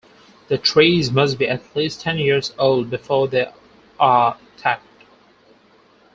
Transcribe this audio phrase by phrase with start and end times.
[0.47, 3.45] The trees must be at least ten years old before they
[3.99, 5.03] are tapped.